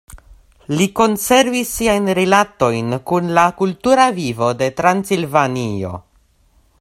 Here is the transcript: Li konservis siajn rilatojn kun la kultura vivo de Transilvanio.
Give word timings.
Li 0.77 0.85
konservis 0.99 1.73
siajn 1.79 2.07
rilatojn 2.19 2.97
kun 3.11 3.29
la 3.39 3.45
kultura 3.61 4.11
vivo 4.21 4.51
de 4.63 4.71
Transilvanio. 4.81 5.97